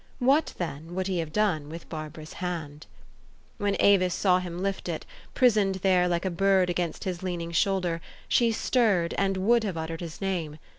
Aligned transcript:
What, 0.17 0.55
then, 0.57 0.95
would 0.95 1.05
he 1.05 1.19
have 1.19 1.31
done 1.31 1.69
with 1.69 1.87
Barbara's 1.87 2.33
hand? 2.41 2.87
When 3.59 3.77
Avis 3.79 4.15
saw 4.15 4.39
him 4.39 4.57
lift 4.63 4.89
it, 4.89 5.05
prisoned 5.35 5.75
there 5.75 6.07
like 6.07 6.25
a 6.25 6.31
bird 6.31 6.71
against 6.71 7.03
his 7.03 7.21
leaning 7.21 7.51
shoulder, 7.51 8.01
she 8.27 8.51
stirred, 8.51 9.13
and 9.15 9.37
would 9.37 9.63
have 9.63 9.77
uttered 9.77 10.01
his 10.01 10.19
name. 10.19 10.57